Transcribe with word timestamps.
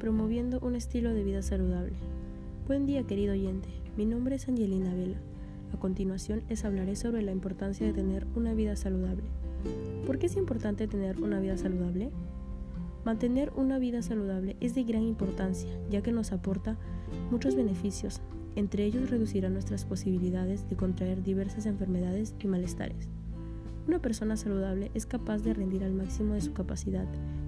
promoviendo 0.00 0.58
un 0.60 0.74
estilo 0.76 1.12
de 1.12 1.22
vida 1.22 1.42
saludable. 1.42 1.92
Buen 2.66 2.86
día 2.86 3.02
querido 3.04 3.34
oyente, 3.34 3.68
mi 3.98 4.06
nombre 4.06 4.34
es 4.34 4.48
Angelina 4.48 4.94
Vela. 4.94 5.18
A 5.74 5.78
continuación 5.78 6.42
les 6.48 6.64
hablaré 6.64 6.96
sobre 6.96 7.20
la 7.20 7.32
importancia 7.32 7.86
de 7.86 7.92
tener 7.92 8.26
una 8.34 8.54
vida 8.54 8.76
saludable. 8.76 9.24
¿Por 10.06 10.18
qué 10.18 10.26
es 10.26 10.36
importante 10.36 10.88
tener 10.88 11.20
una 11.20 11.38
vida 11.38 11.58
saludable? 11.58 12.10
Mantener 13.04 13.52
una 13.56 13.78
vida 13.78 14.00
saludable 14.00 14.56
es 14.60 14.74
de 14.74 14.84
gran 14.84 15.02
importancia, 15.02 15.70
ya 15.90 16.00
que 16.00 16.12
nos 16.12 16.32
aporta 16.32 16.78
muchos 17.30 17.54
beneficios, 17.54 18.22
entre 18.56 18.86
ellos 18.86 19.10
reducirá 19.10 19.50
nuestras 19.50 19.84
posibilidades 19.84 20.66
de 20.70 20.76
contraer 20.76 21.22
diversas 21.22 21.66
enfermedades 21.66 22.34
y 22.40 22.46
malestares. 22.46 23.10
Una 23.86 23.98
persona 23.98 24.36
saludable 24.36 24.90
es 24.94 25.06
capaz 25.06 25.38
de 25.38 25.54
rendir 25.54 25.84
al 25.84 25.92
máximo 25.92 26.34
de 26.34 26.40
su 26.40 26.52
capacidad, 26.52 27.06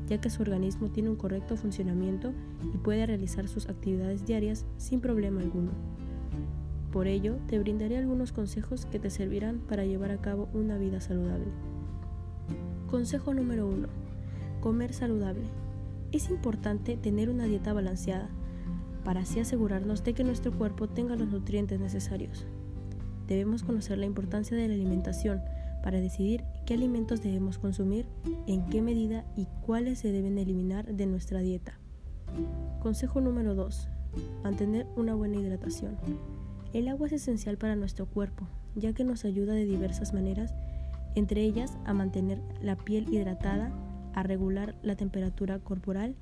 ya 0.08 0.20
que 0.20 0.30
su 0.30 0.42
organismo 0.42 0.88
tiene 0.88 1.10
un 1.10 1.16
correcto 1.16 1.56
funcionamiento 1.56 2.32
y 2.74 2.78
puede 2.78 3.06
realizar 3.06 3.48
sus 3.48 3.68
actividades 3.68 4.26
diarias 4.26 4.64
sin 4.76 5.00
problema 5.00 5.40
alguno. 5.40 5.70
Por 6.90 7.06
ello, 7.06 7.36
te 7.46 7.58
brindaré 7.58 7.96
algunos 7.96 8.32
consejos 8.32 8.86
que 8.86 8.98
te 8.98 9.10
servirán 9.10 9.60
para 9.60 9.84
llevar 9.84 10.10
a 10.10 10.20
cabo 10.20 10.48
una 10.52 10.76
vida 10.76 11.00
saludable. 11.00 11.46
Consejo 12.90 13.32
número 13.32 13.66
1. 13.66 13.88
Comer 14.60 14.92
saludable. 14.92 15.44
Es 16.12 16.28
importante 16.28 16.98
tener 16.98 17.30
una 17.30 17.44
dieta 17.44 17.72
balanceada, 17.72 18.28
para 19.04 19.20
así 19.20 19.40
asegurarnos 19.40 20.04
de 20.04 20.12
que 20.12 20.24
nuestro 20.24 20.52
cuerpo 20.52 20.88
tenga 20.88 21.16
los 21.16 21.28
nutrientes 21.28 21.80
necesarios. 21.80 22.46
Debemos 23.26 23.62
conocer 23.62 23.98
la 23.98 24.06
importancia 24.06 24.56
de 24.56 24.68
la 24.68 24.74
alimentación 24.74 25.40
para 25.82 26.00
decidir 26.00 26.44
qué 26.66 26.74
alimentos 26.74 27.22
debemos 27.22 27.58
consumir, 27.58 28.06
en 28.46 28.66
qué 28.66 28.82
medida 28.82 29.24
y 29.36 29.46
cuáles 29.66 29.98
se 29.98 30.12
deben 30.12 30.38
eliminar 30.38 30.94
de 30.94 31.06
nuestra 31.06 31.40
dieta. 31.40 31.78
Consejo 32.80 33.20
número 33.20 33.54
2. 33.54 33.88
Mantener 34.42 34.86
una 34.96 35.14
buena 35.14 35.38
hidratación. 35.38 35.96
El 36.72 36.88
agua 36.88 37.08
es 37.08 37.14
esencial 37.14 37.58
para 37.58 37.76
nuestro 37.76 38.06
cuerpo, 38.06 38.46
ya 38.74 38.92
que 38.92 39.04
nos 39.04 39.24
ayuda 39.24 39.52
de 39.52 39.66
diversas 39.66 40.14
maneras, 40.14 40.54
entre 41.14 41.42
ellas 41.42 41.76
a 41.84 41.92
mantener 41.92 42.40
la 42.62 42.76
piel 42.76 43.12
hidratada, 43.12 43.72
a 44.14 44.22
regular 44.22 44.74
la 44.82 44.96
temperatura 44.96 45.58
corporal 45.58 46.16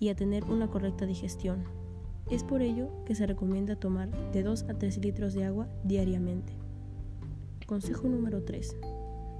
y 0.00 0.08
a 0.08 0.16
tener 0.16 0.44
una 0.44 0.68
correcta 0.68 1.06
digestión. 1.06 1.64
Es 2.30 2.44
por 2.44 2.62
ello 2.62 2.88
que 3.04 3.14
se 3.14 3.26
recomienda 3.26 3.76
tomar 3.76 4.10
de 4.32 4.42
2 4.42 4.64
a 4.64 4.74
3 4.74 4.98
litros 4.98 5.34
de 5.34 5.44
agua 5.44 5.68
diariamente. 5.84 6.52
Consejo 7.66 8.08
número 8.08 8.42
3. 8.42 8.76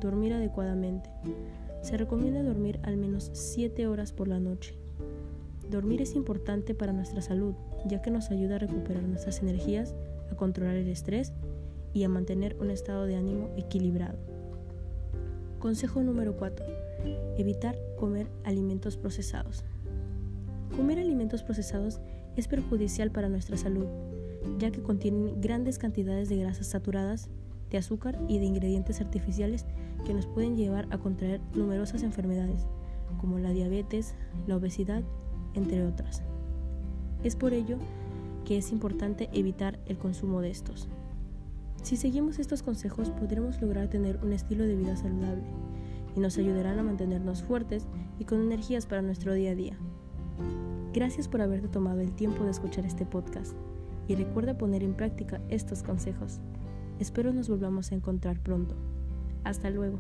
Dormir 0.03 0.33
adecuadamente. 0.33 1.09
Se 1.81 1.97
recomienda 1.97 2.43
dormir 2.43 2.81
al 2.83 2.97
menos 2.97 3.31
7 3.35 3.87
horas 3.87 4.13
por 4.13 4.27
la 4.27 4.41
noche. 4.41 4.75
Dormir 5.71 6.03
es 6.03 6.17
importante 6.17 6.75
para 6.75 6.93
nuestra 6.93 7.23
salud, 7.23 7.55
ya 7.87 8.03
que 8.03 8.11
nos 8.11 8.33
ayuda 8.33 8.57
a 8.57 8.59
recuperar 8.59 9.05
nuestras 9.05 9.41
energías, 9.43 9.95
a 10.33 10.35
controlar 10.35 10.75
el 10.75 10.89
estrés 10.89 11.33
y 11.95 12.03
a 12.03 12.09
mantener 12.09 12.57
un 12.61 12.73
estado 12.73 13.07
de 13.07 13.15
ánimo 13.15 13.51
equilibrado. 13.57 14.19
Consejo 15.61 16.03
número 16.03 16.37
4. 16.37 16.67
Evitar 17.39 17.79
comer 17.97 18.27
alimentos 18.43 18.97
procesados. 18.97 19.65
Comer 20.75 20.99
alimentos 20.99 21.45
procesados 21.45 22.01
es 22.37 22.49
perjudicial 22.49 23.13
para 23.13 23.29
nuestra 23.29 23.57
salud, 23.57 23.87
ya 24.59 24.73
que 24.73 24.83
contienen 24.83 25.41
grandes 25.41 25.79
cantidades 25.79 26.29
de 26.29 26.39
grasas 26.39 26.67
saturadas, 26.67 27.29
de 27.73 27.79
azúcar 27.79 28.19
y 28.29 28.39
de 28.39 28.45
ingredientes 28.45 29.01
artificiales 29.01 29.67
que 30.05 30.15
nos 30.15 30.27
pueden 30.27 30.57
llevar 30.57 30.87
a 30.91 30.99
contraer 30.99 31.41
numerosas 31.55 32.03
enfermedades, 32.03 32.67
como 33.19 33.39
la 33.39 33.51
diabetes, 33.51 34.15
la 34.47 34.57
obesidad, 34.57 35.03
entre 35.55 35.85
otras. 35.85 36.23
Es 37.25 37.35
por 37.35 37.55
ello 37.55 37.79
que 38.45 38.59
es 38.59 38.73
importante 38.73 39.29
evitar 39.33 39.79
el 39.87 39.99
consumo 39.99 40.41
de 40.41 40.51
estos. 40.51 40.89
Si 41.83 41.97
seguimos 41.97 42.39
estos 42.39 42.63
consejos 42.63 43.11
podremos 43.11 43.61
lograr 43.61 43.89
tener 43.89 44.19
un 44.23 44.33
estilo 44.33 44.65
de 44.65 44.77
vida 44.77 44.97
saludable 44.97 45.43
y 46.15 46.21
nos 46.21 46.39
ayudarán 46.39 46.79
a 46.79 46.83
mantenernos 46.83 47.43
fuertes 47.43 47.87
y 48.19 48.25
con 48.25 48.41
energías 48.41 48.87
para 48.87 49.03
nuestro 49.03 49.33
día 49.33 49.53
a 49.53 49.55
día. 49.55 49.77
Gracias 50.93 51.27
por 51.27 51.41
haberte 51.41 51.69
tomado 51.69 52.01
el 52.01 52.13
tiempo 52.13 52.45
de 52.45 52.51
escuchar 52.51 52.85
este 52.85 53.07
podcast 53.07 53.57
y 54.09 54.15
recuerda 54.15 54.59
poner 54.59 54.83
en 54.83 54.95
práctica 54.95 55.41
estos 55.49 55.83
consejos. 55.83 56.41
Espero 56.99 57.33
nos 57.33 57.49
volvamos 57.49 57.93
a 57.93 57.95
encontrar 57.95 58.39
pronto. 58.41 58.75
Hasta 59.45 59.71
luego. 59.71 59.99